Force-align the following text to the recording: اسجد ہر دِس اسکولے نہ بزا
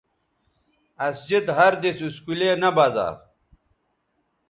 اسجد 1.07 1.45
ہر 1.57 1.73
دِس 1.81 1.99
اسکولے 2.09 2.49
نہ 2.61 2.69
بزا 2.75 3.07